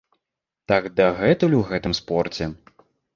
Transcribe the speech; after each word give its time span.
Так 0.71 0.87
дагэтуль 0.99 1.53
у 1.57 1.59
гэтым 1.73 1.93
спорце. 1.99 2.49